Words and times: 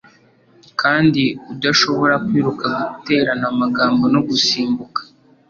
kandi 0.81 1.23
udashobora 1.53 2.15
kwiruka 2.25 2.69
guterana 2.97 3.45
amagambo 3.53 4.03
no 4.13 4.21
gusimbuka 4.27 4.99